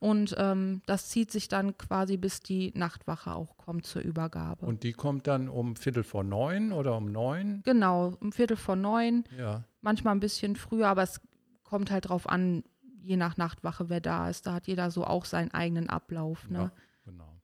Und 0.00 0.34
ähm, 0.38 0.82
das 0.86 1.08
zieht 1.08 1.30
sich 1.30 1.48
dann 1.48 1.78
quasi, 1.78 2.16
bis 2.16 2.40
die 2.40 2.72
Nachtwache 2.74 3.34
auch 3.34 3.56
kommt 3.56 3.86
zur 3.86 4.02
Übergabe. 4.02 4.66
Und 4.66 4.82
die 4.82 4.92
kommt 4.92 5.26
dann 5.26 5.48
um 5.48 5.76
Viertel 5.76 6.02
vor 6.02 6.24
neun 6.24 6.72
oder 6.72 6.96
um 6.96 7.10
neun? 7.10 7.62
Genau, 7.64 8.14
um 8.20 8.32
Viertel 8.32 8.56
vor 8.56 8.76
neun. 8.76 9.24
Ja. 9.38 9.64
Manchmal 9.80 10.14
ein 10.14 10.20
bisschen 10.20 10.56
früher, 10.56 10.88
aber 10.88 11.02
es 11.02 11.20
kommt 11.62 11.90
halt 11.90 12.08
drauf 12.08 12.28
an, 12.28 12.64
je 13.02 13.16
nach 13.16 13.36
Nachtwache, 13.36 13.88
wer 13.88 14.00
da 14.00 14.28
ist. 14.28 14.46
Da 14.46 14.54
hat 14.54 14.66
jeder 14.66 14.90
so 14.90 15.04
auch 15.04 15.24
seinen 15.24 15.52
eigenen 15.52 15.88
Ablauf. 15.88 16.48
Ne? 16.48 16.58
Ja, 16.58 16.72
genau. 17.04 17.40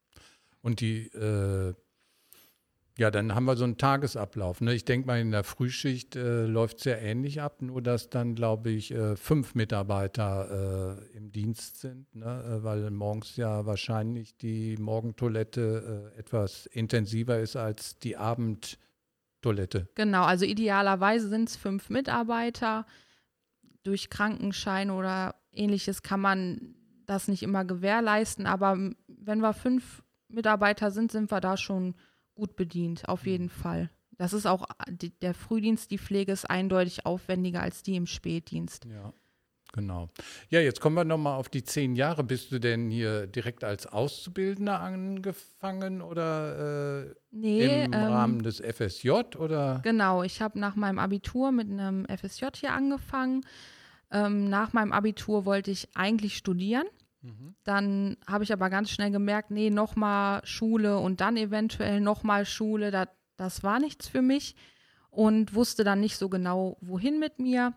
Und 0.62 0.80
die, 0.80 1.06
äh, 1.06 1.74
ja, 3.00 3.10
dann 3.10 3.34
haben 3.34 3.46
wir 3.46 3.56
so 3.56 3.64
einen 3.64 3.78
Tagesablauf. 3.78 4.60
Ne? 4.60 4.74
Ich 4.74 4.84
denke 4.84 5.06
mal, 5.06 5.18
in 5.18 5.30
der 5.30 5.42
Frühschicht 5.42 6.16
äh, 6.16 6.44
läuft 6.44 6.76
es 6.76 6.82
sehr 6.82 7.00
ähnlich 7.00 7.40
ab, 7.40 7.62
nur 7.62 7.80
dass 7.80 8.10
dann, 8.10 8.34
glaube 8.34 8.68
ich, 8.68 8.92
äh, 8.92 9.16
fünf 9.16 9.54
Mitarbeiter 9.54 10.98
äh, 11.00 11.16
im 11.16 11.32
Dienst 11.32 11.80
sind, 11.80 12.14
ne? 12.14 12.26
Äh, 12.26 12.62
weil 12.62 12.90
morgens 12.90 13.36
ja 13.36 13.64
wahrscheinlich 13.64 14.36
die 14.36 14.76
Morgentoilette 14.76 16.12
äh, 16.14 16.18
etwas 16.18 16.66
intensiver 16.66 17.40
ist 17.40 17.56
als 17.56 17.98
die 17.98 18.18
Abendtoilette. 18.18 19.88
Genau, 19.94 20.24
also 20.24 20.44
idealerweise 20.44 21.30
sind 21.30 21.48
es 21.48 21.56
fünf 21.56 21.88
Mitarbeiter. 21.88 22.84
Durch 23.82 24.10
Krankenschein 24.10 24.90
oder 24.90 25.36
ähnliches 25.52 26.02
kann 26.02 26.20
man 26.20 26.74
das 27.06 27.28
nicht 27.28 27.42
immer 27.42 27.64
gewährleisten, 27.64 28.44
aber 28.44 28.76
wenn 29.08 29.40
wir 29.40 29.54
fünf 29.54 30.02
Mitarbeiter 30.28 30.90
sind, 30.90 31.10
sind 31.10 31.30
wir 31.30 31.40
da 31.40 31.56
schon 31.56 31.94
gut 32.40 32.56
bedient, 32.56 33.08
auf 33.08 33.26
jeden 33.26 33.44
Mhm. 33.44 33.50
Fall. 33.50 33.90
Das 34.18 34.32
ist 34.34 34.44
auch, 34.46 34.66
die, 34.88 35.10
der 35.20 35.32
Frühdienst, 35.34 35.90
die 35.90 35.98
Pflege 35.98 36.32
ist 36.32 36.44
eindeutig 36.50 37.06
aufwendiger 37.06 37.62
als 37.62 37.82
die 37.82 37.96
im 37.96 38.06
Spätdienst. 38.06 38.84
Ja, 38.84 39.14
genau. 39.72 40.10
Ja, 40.50 40.60
jetzt 40.60 40.80
kommen 40.82 40.94
wir 40.96 41.04
nochmal 41.04 41.38
auf 41.38 41.48
die 41.48 41.64
zehn 41.64 41.96
Jahre. 41.96 42.22
Bist 42.22 42.52
du 42.52 42.58
denn 42.58 42.90
hier 42.90 43.26
direkt 43.26 43.64
als 43.64 43.86
Auszubildender 43.86 44.78
angefangen 44.80 46.02
oder 46.02 47.06
äh, 47.06 47.14
Nee, 47.30 47.84
im 47.84 47.92
ähm, 47.94 47.94
Rahmen 47.94 48.42
des 48.42 48.60
FSJ 48.60 49.10
oder? 49.38 49.80
Genau, 49.84 50.22
ich 50.22 50.42
habe 50.42 50.58
nach 50.58 50.76
meinem 50.76 50.98
Abitur 50.98 51.50
mit 51.50 51.70
einem 51.70 52.04
FSJ 52.06 52.46
hier 52.56 52.72
angefangen. 52.74 53.46
Ähm, 54.10 54.50
nach 54.50 54.72
meinem 54.74 54.92
Abitur 54.92 55.46
wollte 55.46 55.70
ich 55.70 55.88
eigentlich 55.96 56.36
studieren. 56.36 56.84
Mhm. 57.22 57.54
Dann 57.64 58.16
habe 58.26 58.44
ich 58.44 58.52
aber 58.52 58.70
ganz 58.70 58.90
schnell 58.90 59.10
gemerkt, 59.10 59.50
nee, 59.50 59.70
nochmal 59.70 60.40
Schule 60.44 60.98
und 60.98 61.20
dann 61.20 61.36
eventuell 61.36 62.00
nochmal 62.00 62.46
Schule, 62.46 62.90
das, 62.90 63.08
das 63.36 63.62
war 63.62 63.78
nichts 63.78 64.08
für 64.08 64.22
mich 64.22 64.56
und 65.10 65.54
wusste 65.54 65.84
dann 65.84 66.00
nicht 66.00 66.16
so 66.16 66.28
genau, 66.28 66.76
wohin 66.80 67.18
mit 67.18 67.38
mir. 67.38 67.74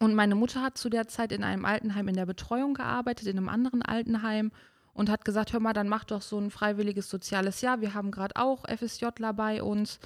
Und 0.00 0.14
meine 0.14 0.34
Mutter 0.34 0.60
hat 0.62 0.76
zu 0.76 0.90
der 0.90 1.08
Zeit 1.08 1.32
in 1.32 1.42
einem 1.42 1.64
Altenheim 1.64 2.08
in 2.08 2.16
der 2.16 2.26
Betreuung 2.26 2.74
gearbeitet, 2.74 3.28
in 3.28 3.38
einem 3.38 3.48
anderen 3.48 3.82
Altenheim 3.82 4.52
und 4.92 5.08
hat 5.08 5.24
gesagt, 5.24 5.52
hör 5.52 5.60
mal, 5.60 5.72
dann 5.72 5.88
mach 5.88 6.04
doch 6.04 6.20
so 6.20 6.38
ein 6.38 6.50
freiwilliges 6.50 7.08
soziales 7.08 7.62
Jahr. 7.62 7.80
Wir 7.80 7.94
haben 7.94 8.10
gerade 8.10 8.36
auch 8.36 8.64
FSJler 8.68 9.32
bei 9.32 9.62
uns. 9.62 10.00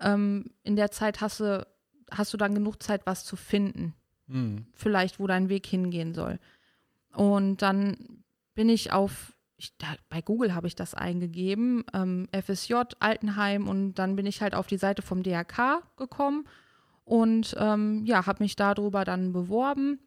Ähm, 0.00 0.50
in 0.62 0.76
der 0.76 0.90
Zeit 0.90 1.20
hast 1.20 1.40
du, 1.40 1.66
hast 2.10 2.32
du 2.32 2.38
dann 2.38 2.54
genug 2.54 2.82
Zeit, 2.82 3.06
was 3.06 3.24
zu 3.24 3.36
finden 3.36 3.94
Mhm. 4.26 4.66
vielleicht, 4.72 5.20
wo 5.20 5.26
dein 5.26 5.48
Weg 5.48 5.66
hingehen 5.66 6.14
soll. 6.14 6.38
Und 7.14 7.62
dann 7.62 8.22
bin 8.54 8.68
ich 8.68 8.92
auf, 8.92 9.32
ich, 9.56 9.76
da, 9.78 9.86
bei 10.08 10.20
Google 10.20 10.54
habe 10.54 10.66
ich 10.66 10.74
das 10.74 10.94
eingegeben, 10.94 11.84
ähm, 11.92 12.28
FSJ, 12.32 12.74
Altenheim 13.00 13.68
und 13.68 13.94
dann 13.94 14.16
bin 14.16 14.26
ich 14.26 14.42
halt 14.42 14.54
auf 14.54 14.66
die 14.66 14.78
Seite 14.78 15.02
vom 15.02 15.22
DRK 15.22 15.82
gekommen 15.96 16.46
und 17.04 17.54
ähm, 17.58 18.04
ja, 18.06 18.26
habe 18.26 18.42
mich 18.42 18.56
darüber 18.56 19.04
dann 19.04 19.32
beworben 19.32 19.98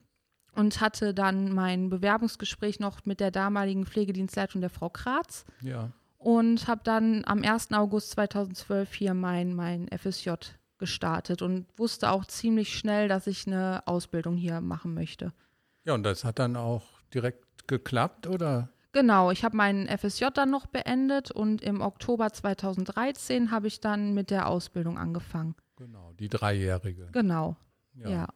und 0.54 0.82
hatte 0.82 1.14
dann 1.14 1.54
mein 1.54 1.90
Bewerbungsgespräch 1.90 2.80
noch 2.80 3.06
mit 3.06 3.20
der 3.20 3.32
damaligen 3.32 3.86
Pflegedienstleitung 3.86 4.62
der 4.62 4.70
Frau 4.70 4.90
Kratz 4.90 5.46
Ja. 5.62 5.92
und 6.18 6.68
habe 6.68 6.82
dann 6.84 7.24
am 7.26 7.44
1. 7.44 7.72
August 7.74 8.12
2012 8.12 8.94
hier 8.94 9.14
mein, 9.14 9.54
mein 9.54 9.88
FSJ 9.96 10.32
gestartet 10.80 11.42
und 11.42 11.68
wusste 11.78 12.12
auch 12.12 12.26
ziemlich 12.26 12.78
schnell, 12.78 13.08
dass 13.08 13.28
ich 13.28 13.48
eine 13.48 13.82
Ausbildung 13.86 14.36
hier 14.36 14.62
machen 14.62 14.94
möchte. 14.94 15.34
Ja, 15.86 15.94
und 15.94 16.04
das 16.04 16.24
hat 16.24 16.40
dann 16.40 16.56
auch 16.56 16.84
direkt 17.14 17.68
geklappt, 17.68 18.28
oder? 18.28 18.70
Genau, 18.94 19.32
ich 19.32 19.44
habe 19.44 19.56
meinen 19.56 19.88
FSJ 19.88 20.26
dann 20.34 20.50
noch 20.50 20.66
beendet 20.66 21.32
und 21.32 21.62
im 21.62 21.82
Oktober 21.82 22.32
2013 22.32 23.52
habe 23.52 23.68
ich 23.68 23.80
dann 23.80 24.14
mit 24.14 24.32
der 24.32 24.48
Ausbildung 24.48 24.98
angefangen. 24.98 25.56
Genau, 25.76 26.14
die 26.14 26.30
dreijährige. 26.30 27.10
Genau, 27.12 27.58
ja. 27.94 28.28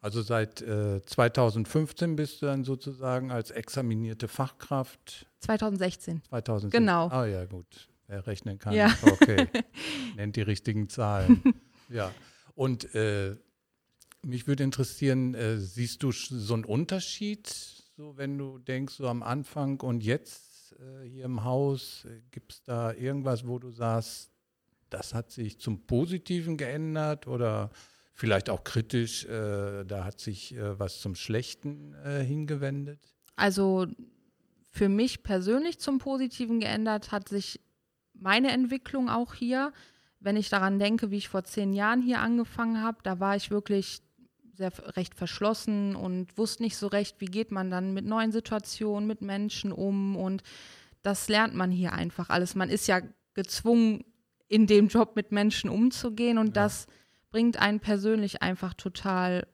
Also 0.00 0.22
seit 0.22 0.62
äh, 0.62 1.02
2015 1.02 2.16
bist 2.16 2.40
du 2.40 2.46
dann 2.46 2.64
sozusagen 2.64 3.32
als 3.32 3.50
examinierte 3.50 4.28
Fachkraft 4.28 5.26
2016. 5.40 6.22
2016. 6.28 6.70
Genau. 6.70 7.08
Ah 7.08 7.26
ja, 7.26 7.44
gut. 7.44 7.88
Wer 8.06 8.26
rechnen 8.26 8.58
kann. 8.58 8.72
Ja. 8.72 8.94
Okay. 9.02 9.48
Nennt 10.16 10.36
die 10.36 10.42
richtigen 10.42 10.88
Zahlen. 10.88 11.42
ja. 11.88 12.12
Und 12.54 12.94
äh, 12.94 13.34
mich 14.22 14.46
würde 14.46 14.62
interessieren, 14.62 15.34
äh, 15.34 15.58
siehst 15.58 16.04
du 16.04 16.12
so 16.12 16.54
einen 16.54 16.64
Unterschied, 16.64 17.75
so 17.96 18.16
wenn 18.16 18.36
du 18.36 18.58
denkst, 18.58 18.94
so 18.94 19.08
am 19.08 19.22
Anfang 19.22 19.80
und 19.80 20.04
jetzt 20.04 20.74
äh, 20.78 21.08
hier 21.08 21.24
im 21.24 21.44
Haus, 21.44 22.04
äh, 22.04 22.20
gibt 22.30 22.52
es 22.52 22.62
da 22.62 22.92
irgendwas, 22.92 23.46
wo 23.46 23.58
du 23.58 23.70
sagst, 23.70 24.30
das 24.90 25.14
hat 25.14 25.30
sich 25.30 25.58
zum 25.58 25.86
Positiven 25.86 26.58
geändert 26.58 27.26
oder 27.26 27.70
vielleicht 28.12 28.50
auch 28.50 28.64
kritisch, 28.64 29.24
äh, 29.24 29.84
da 29.84 30.04
hat 30.04 30.20
sich 30.20 30.54
äh, 30.54 30.78
was 30.78 31.00
zum 31.00 31.14
Schlechten 31.14 31.94
äh, 32.04 32.22
hingewendet? 32.22 33.00
Also 33.34 33.86
für 34.70 34.90
mich 34.90 35.22
persönlich 35.22 35.78
zum 35.78 35.98
Positiven 35.98 36.60
geändert 36.60 37.12
hat 37.12 37.28
sich 37.30 37.60
meine 38.12 38.50
Entwicklung 38.50 39.08
auch 39.08 39.32
hier. 39.32 39.72
Wenn 40.20 40.36
ich 40.36 40.50
daran 40.50 40.78
denke, 40.78 41.10
wie 41.10 41.18
ich 41.18 41.28
vor 41.28 41.44
zehn 41.44 41.72
Jahren 41.72 42.02
hier 42.02 42.20
angefangen 42.20 42.82
habe, 42.82 42.98
da 43.02 43.20
war 43.20 43.36
ich 43.36 43.50
wirklich 43.50 44.02
sehr 44.56 44.72
recht 44.96 45.14
verschlossen 45.14 45.96
und 45.96 46.36
wusste 46.38 46.62
nicht 46.62 46.76
so 46.76 46.86
recht, 46.86 47.20
wie 47.20 47.26
geht 47.26 47.50
man 47.50 47.70
dann 47.70 47.94
mit 47.94 48.04
neuen 48.04 48.32
Situationen, 48.32 49.06
mit 49.06 49.22
Menschen 49.22 49.72
um 49.72 50.16
und 50.16 50.42
das 51.02 51.28
lernt 51.28 51.54
man 51.54 51.70
hier 51.70 51.92
einfach 51.92 52.30
alles. 52.30 52.54
Man 52.54 52.70
ist 52.70 52.86
ja 52.88 53.00
gezwungen, 53.34 54.04
in 54.48 54.66
dem 54.66 54.88
Job 54.88 55.16
mit 55.16 55.32
Menschen 55.32 55.70
umzugehen 55.70 56.38
und 56.38 56.48
Ja. 56.48 56.64
das 56.64 56.86
bringt 57.30 57.56
einen 57.58 57.80
persönlich 57.80 58.42
einfach 58.42 58.74
total 58.74 59.46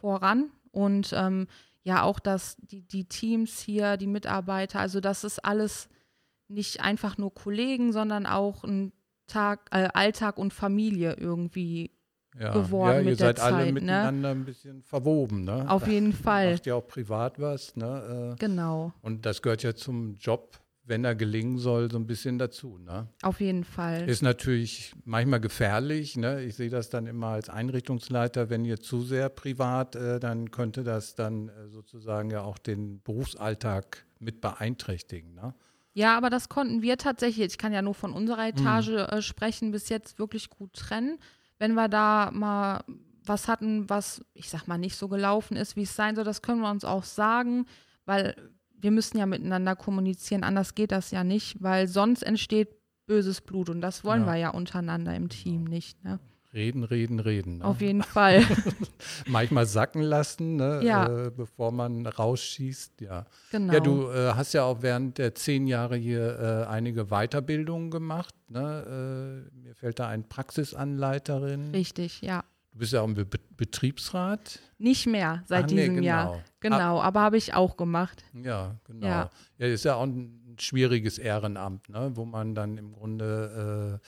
voran 0.00 0.50
und 0.70 1.12
ähm, 1.14 1.48
ja 1.82 2.02
auch 2.02 2.18
das, 2.18 2.56
die, 2.58 2.82
die 2.82 3.04
Teams 3.04 3.60
hier, 3.60 3.96
die 3.96 4.06
Mitarbeiter, 4.06 4.80
also 4.80 5.00
das 5.00 5.24
ist 5.24 5.44
alles 5.44 5.88
nicht 6.48 6.80
einfach 6.80 7.18
nur 7.18 7.34
Kollegen, 7.34 7.92
sondern 7.92 8.26
auch 8.26 8.62
ein 8.64 8.92
Tag, 9.26 9.68
äh, 9.72 9.88
Alltag 9.94 10.38
und 10.38 10.52
Familie 10.52 11.14
irgendwie. 11.14 11.90
Ja, 12.38 12.52
geworden 12.52 12.86
ja 12.94 12.98
ihr 13.00 13.04
mit 13.10 13.20
der 13.20 13.26
seid 13.28 13.40
alle 13.40 13.56
Zeit, 13.56 13.66
ne? 13.66 13.72
miteinander 13.72 14.30
ein 14.30 14.44
bisschen 14.44 14.82
verwoben, 14.82 15.44
ne? 15.44 15.68
Auf 15.70 15.86
jeden 15.86 16.12
Fall. 16.12 16.52
Macht 16.52 16.66
ja 16.66 16.74
auch 16.74 16.86
privat 16.86 17.40
was, 17.40 17.74
ne? 17.76 18.32
äh, 18.34 18.36
Genau, 18.38 18.92
Und 19.02 19.24
das 19.24 19.40
gehört 19.42 19.62
ja 19.62 19.74
zum 19.74 20.14
Job, 20.16 20.58
wenn 20.84 21.04
er 21.04 21.14
gelingen 21.16 21.58
soll, 21.58 21.90
so 21.90 21.98
ein 21.98 22.06
bisschen 22.06 22.38
dazu, 22.38 22.78
ne? 22.78 23.08
auf 23.22 23.40
jeden 23.40 23.64
Fall. 23.64 24.08
Ist 24.08 24.22
natürlich 24.22 24.94
manchmal 25.04 25.40
gefährlich, 25.40 26.16
ne? 26.16 26.42
Ich 26.44 26.54
sehe 26.56 26.70
das 26.70 26.90
dann 26.90 27.06
immer 27.06 27.28
als 27.28 27.48
Einrichtungsleiter, 27.48 28.50
wenn 28.50 28.64
ihr 28.64 28.78
zu 28.80 29.02
sehr 29.02 29.28
privat, 29.28 29.96
äh, 29.96 30.20
dann 30.20 30.50
könnte 30.50 30.84
das 30.84 31.14
dann 31.14 31.48
äh, 31.48 31.68
sozusagen 31.68 32.30
ja 32.30 32.42
auch 32.42 32.58
den 32.58 33.00
Berufsalltag 33.02 34.04
mit 34.18 34.40
beeinträchtigen, 34.40 35.34
ne? 35.34 35.54
Ja, 35.94 36.14
aber 36.16 36.28
das 36.28 36.50
konnten 36.50 36.82
wir 36.82 36.98
tatsächlich, 36.98 37.46
ich 37.46 37.56
kann 37.58 37.72
ja 37.72 37.80
nur 37.80 37.94
von 37.94 38.10
Mhm. 38.10 38.16
unserer 38.16 38.46
Etage 38.48 38.88
äh, 38.90 39.22
sprechen, 39.22 39.70
bis 39.70 39.88
jetzt 39.88 40.18
wirklich 40.18 40.50
gut 40.50 40.74
trennen. 40.74 41.18
Wenn 41.58 41.74
wir 41.74 41.88
da 41.88 42.30
mal 42.32 42.84
was 43.24 43.48
hatten, 43.48 43.88
was, 43.90 44.24
ich 44.34 44.48
sag 44.50 44.66
mal, 44.68 44.78
nicht 44.78 44.96
so 44.96 45.08
gelaufen 45.08 45.56
ist, 45.56 45.74
wie 45.76 45.82
es 45.82 45.96
sein 45.96 46.14
soll, 46.14 46.24
das 46.24 46.42
können 46.42 46.60
wir 46.60 46.70
uns 46.70 46.84
auch 46.84 47.04
sagen, 47.04 47.66
weil 48.04 48.36
wir 48.78 48.90
müssen 48.90 49.18
ja 49.18 49.26
miteinander 49.26 49.74
kommunizieren, 49.74 50.44
anders 50.44 50.74
geht 50.74 50.92
das 50.92 51.10
ja 51.10 51.24
nicht, 51.24 51.60
weil 51.62 51.88
sonst 51.88 52.22
entsteht 52.22 52.68
böses 53.06 53.40
Blut 53.40 53.68
und 53.70 53.80
das 53.80 54.04
wollen 54.04 54.22
Ja. 54.22 54.26
wir 54.32 54.36
ja 54.36 54.50
untereinander 54.50 55.14
im 55.14 55.28
Team 55.28 55.64
nicht. 55.64 56.02
Ne? 56.04 56.20
Reden, 56.56 56.84
reden, 56.84 57.20
reden. 57.20 57.58
Ne? 57.58 57.64
Auf 57.66 57.82
jeden 57.82 58.02
Fall. 58.02 58.42
Manchmal 59.26 59.66
sacken 59.66 60.00
lassen, 60.00 60.56
ne? 60.56 60.80
Ja. 60.82 61.26
äh, 61.26 61.30
bevor 61.30 61.70
man 61.70 62.06
rausschießt, 62.06 63.02
ja. 63.02 63.26
genau. 63.50 63.74
Ja, 63.74 63.80
du 63.80 64.08
äh, 64.08 64.32
hast 64.32 64.54
ja 64.54 64.64
auch 64.64 64.80
während 64.80 65.18
der 65.18 65.34
zehn 65.34 65.66
Jahre 65.66 65.96
hier 65.96 66.64
äh, 66.66 66.70
einige 66.70 67.08
Weiterbildungen 67.08 67.90
gemacht. 67.90 68.34
Ne? 68.48 69.44
Äh, 69.52 69.58
mir 69.58 69.74
fällt 69.74 69.98
da 69.98 70.08
ein 70.08 70.26
Praxisanleiterin. 70.26 71.72
Richtig, 71.72 72.22
ja. 72.22 72.42
Du 72.72 72.78
bist 72.78 72.94
ja 72.94 73.02
auch 73.02 73.08
im 73.08 73.14
Be 73.14 73.26
Betriebsrat. 73.54 74.58
Nicht 74.78 75.06
mehr 75.06 75.42
seit 75.46 75.64
Ach, 75.64 75.68
diesem 75.68 75.94
nee, 75.96 76.00
genau. 76.00 76.06
Jahr. 76.06 76.44
Genau, 76.60 77.02
aber 77.02 77.20
habe 77.20 77.36
ich 77.36 77.52
auch 77.52 77.76
gemacht. 77.76 78.24
Ja, 78.32 78.76
genau. 78.84 79.06
Ja. 79.06 79.30
ja, 79.58 79.66
ist 79.66 79.84
ja 79.84 79.96
auch 79.96 80.04
ein 80.04 80.56
schwieriges 80.58 81.18
Ehrenamt, 81.18 81.90
ne? 81.90 82.12
wo 82.14 82.24
man 82.24 82.54
dann 82.54 82.78
im 82.78 82.94
Grunde 82.94 84.00
äh, 84.02 84.06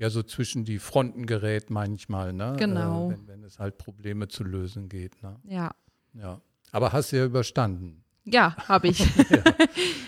ja 0.00 0.08
so 0.08 0.22
zwischen 0.22 0.64
die 0.64 0.78
Fronten 0.78 1.26
gerät 1.26 1.70
manchmal, 1.70 2.32
ne? 2.32 2.56
Genau. 2.58 3.08
Äh, 3.08 3.12
wenn, 3.12 3.28
wenn, 3.28 3.44
es 3.44 3.58
halt 3.58 3.76
Probleme 3.76 4.28
zu 4.28 4.42
lösen 4.42 4.88
geht. 4.88 5.22
Ne? 5.22 5.36
Ja. 5.44 5.72
Ja. 6.14 6.40
Aber 6.72 6.92
hast 6.92 7.12
du 7.12 7.18
ja 7.18 7.26
überstanden. 7.26 8.02
Ja, 8.24 8.56
habe 8.66 8.88
ich. 8.88 8.98
ja, 9.30 9.42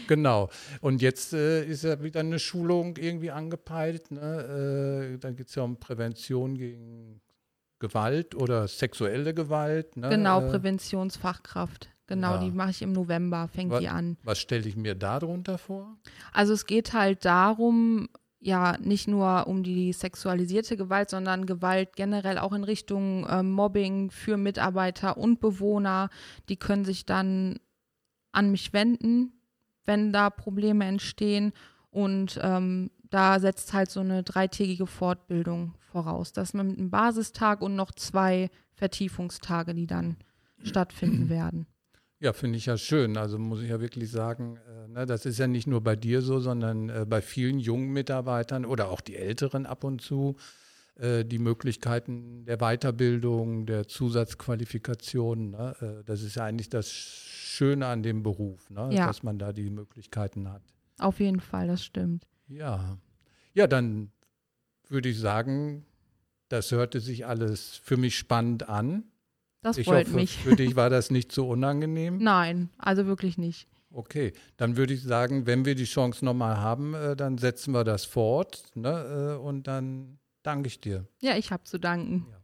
genau. 0.07 0.49
Und 0.81 1.03
jetzt 1.03 1.35
äh, 1.35 1.65
ist 1.65 1.85
ja 1.85 2.03
wieder 2.03 2.21
eine 2.21 2.39
Schulung 2.39 2.97
irgendwie 2.97 3.31
angepeilt. 3.31 4.11
Ne? 4.11 5.13
Äh, 5.15 5.19
da 5.19 5.31
geht 5.31 5.49
es 5.49 5.55
ja 5.55 5.63
um 5.63 5.79
Prävention 5.79 6.57
gegen 6.57 7.21
Gewalt 7.79 8.35
oder 8.35 8.69
sexuelle 8.69 9.35
Gewalt. 9.35 9.97
Ne? 9.97 10.09
Genau, 10.09 10.41
äh, 10.41 10.49
Präventionsfachkraft. 10.49 11.91
Genau, 12.07 12.35
ja. 12.35 12.39
die 12.39 12.51
mache 12.51 12.71
ich 12.71 12.83
im 12.83 12.93
November, 12.93 13.49
fängt 13.49 13.71
was, 13.71 13.81
die 13.81 13.89
an. 13.89 14.17
Was 14.23 14.39
stelle 14.39 14.69
ich 14.69 14.77
mir 14.77 14.95
darunter 14.95 15.59
vor? 15.59 15.99
Also 16.33 16.53
es 16.53 16.67
geht 16.67 16.93
halt 16.93 17.25
darum, 17.25 18.09
ja, 18.45 18.77
nicht 18.81 19.07
nur 19.07 19.47
um 19.47 19.63
die 19.63 19.93
sexualisierte 19.93 20.77
Gewalt, 20.77 21.11
sondern 21.11 21.47
Gewalt 21.47 21.95
generell 21.95 22.39
auch 22.39 22.53
in 22.53 22.65
Richtung 22.65 23.25
äh, 23.27 23.43
Mobbing 23.43 24.11
für 24.11 24.37
Mitarbeiter 24.37 25.17
und 25.17 25.39
Bewohner. 25.39 26.11
Die 26.49 26.57
können 26.57 26.85
sich 26.85 27.07
dann 27.07 27.61
an 28.33 28.51
mich 28.51 28.73
wenden, 28.73 29.33
wenn 29.85 30.13
da 30.13 30.29
Probleme 30.29 30.85
entstehen. 30.87 31.53
Und 31.91 32.41
ähm, 32.43 32.91
da 33.11 33.39
setzt 33.39 33.75
halt 33.75 33.91
so 33.91 34.01
eine 34.01 34.25
dreitägige 34.25 34.89
Fortbildung 34.89 35.75
voraus. 35.79 36.33
Das 36.33 36.53
mit 36.53 36.67
einem 36.67 36.91
Basistag 36.91 37.61
und 37.61 37.77
noch 37.77 37.93
zwei 37.93 38.51
Vertiefungstage, 38.75 39.73
die 39.73 39.87
dann 39.87 40.17
stattfinden 40.65 41.29
werden. 41.29 41.67
Ja, 42.23 42.33
finde 42.33 42.57
ich 42.57 42.67
ja 42.67 42.79
schön. 42.79 43.17
Also 43.17 43.37
muss 43.37 43.63
ich 43.63 43.71
ja 43.71 43.81
wirklich 43.81 44.09
sagen, 44.09 44.57
äh, 44.57 44.87
ne, 44.87 45.07
das 45.07 45.27
ist 45.27 45.41
ja 45.41 45.49
nicht 45.49 45.67
nur 45.67 45.81
bei 45.81 45.97
dir 45.97 46.23
so, 46.23 46.39
sondern 46.39 46.89
äh, 46.89 47.05
bei 47.05 47.21
vielen 47.21 47.59
jungen 47.59 47.89
Mitarbeitern 47.89 48.65
oder 48.65 48.91
auch 48.91 49.01
die 49.01 49.17
Älteren 49.17 49.67
ab 49.67 49.83
und 49.83 50.01
zu 50.01 50.37
äh, 50.95 51.25
die 51.25 51.41
Möglichkeiten 51.41 52.45
der 52.45 52.59
Weiterbildung, 52.59 53.67
der 53.67 53.89
Zusatzqualifikation. 53.89 55.51
Ne, 55.51 55.75
äh, 55.81 56.05
das 56.05 56.23
ist 56.23 56.37
ja 56.37 56.45
eigentlich 56.45 56.69
das 56.69 56.93
Schöne 56.93 57.87
an 57.89 58.05
dem 58.05 58.23
Beruf, 58.23 58.71
ne, 58.71 58.91
ja. 58.93 59.09
dass 59.09 59.25
man 59.25 59.41
da 59.41 59.53
die 59.53 59.69
Möglichkeiten 59.69 60.49
hat. 60.49 60.63
Auf 61.01 61.19
jeden 61.19 61.41
Fall, 61.41 61.67
das 61.67 61.85
stimmt. 61.85 62.29
Ja. 62.47 62.99
Ja, 63.53 63.67
dann 63.67 64.13
würde 64.89 65.09
ich 65.09 65.19
sagen, 65.19 65.87
das 66.49 66.71
hörte 66.71 67.01
sich 67.01 67.27
alles 67.27 67.81
für 67.83 67.97
mich 67.97 68.17
spannend 68.17 68.69
an. 68.69 69.03
Das 69.63 69.79
ich 69.79 69.87
freut 69.87 70.07
hoffe, 70.07 70.17
mich. 70.17 70.39
Für 70.39 70.57
dich 70.57 70.77
war 70.77 70.91
das 70.91 71.11
nicht 71.11 71.33
so 71.33 71.49
unangenehm? 71.49 72.19
Nein, 72.21 72.71
also 72.79 73.07
wirklich 73.07 73.39
nicht. 73.39 73.69
Okay, 73.93 74.33
dann 74.57 74.77
würde 74.77 74.95
ich 74.95 75.03
sagen, 75.03 75.47
wenn 75.47 75.65
wir 75.65 75.75
die 75.75 75.85
Chance 75.85 76.25
nochmal 76.25 76.57
haben, 76.57 76.95
äh, 76.95 77.15
dann 77.15 77.39
setzen 77.39 77.73
wir 77.73 77.85
das 77.85 78.05
fort 78.05 78.65
ne, 78.75 79.37
äh, 79.39 79.41
und 79.41 79.67
dann 79.69 80.19
danke 80.43 80.67
ich 80.69 80.81
dir. 80.81 81.07
Ja, 81.21 81.37
ich 81.37 81.53
habe 81.53 81.65
zu 81.65 81.79
danken. 81.79 82.27
Ja. 82.31 82.42